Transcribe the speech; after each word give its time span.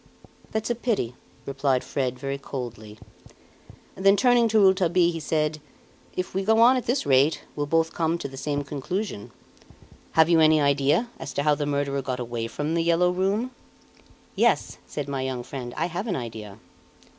"That's 0.51 0.71
a 0.71 0.73
pity!" 0.73 1.13
replied 1.45 1.83
Fred, 1.83 2.17
very 2.17 2.39
coldly. 2.39 2.97
Then, 3.93 4.17
turning 4.17 4.47
to 4.47 4.57
Rouletabille, 4.59 5.11
he 5.11 5.19
said: 5.19 5.61
"If 6.15 6.33
we 6.33 6.43
go 6.43 6.57
on 6.59 6.75
at 6.75 6.87
this 6.87 7.05
rate, 7.05 7.43
we'll 7.55 7.67
both 7.67 7.93
come 7.93 8.17
to 8.17 8.27
the 8.27 8.35
same 8.35 8.63
conclusion. 8.63 9.29
Have 10.13 10.27
you 10.27 10.39
any 10.39 10.59
idea, 10.59 11.11
as 11.19 11.33
to 11.33 11.43
how 11.43 11.53
the 11.53 11.67
murderer 11.67 12.01
got 12.01 12.19
away 12.19 12.47
from 12.47 12.73
"The 12.73 12.81
Yellow 12.81 13.11
Room"?" 13.11 13.51
"Yes," 14.35 14.79
said 14.87 15.07
my 15.07 15.21
young 15.21 15.43
friend; 15.43 15.71
"I 15.77 15.85
have 15.85 16.07
an 16.07 16.15
idea." 16.15 16.57